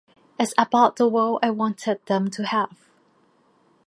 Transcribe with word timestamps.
It's 0.39 0.55
about 0.57 0.95
the 0.95 1.07
world 1.07 1.41
I 1.43 1.51
wanted 1.51 2.03
them 2.07 2.31
to 2.31 2.43
have. 2.47 2.75